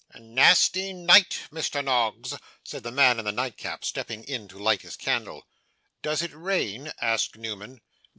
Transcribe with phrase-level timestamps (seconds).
[0.15, 1.85] 'A nasty night, Mr.
[1.85, 5.45] Noggs!' said the man in the nightcap, stepping in to light his candle.
[6.01, 7.81] 'Does it rain?' asked Newman.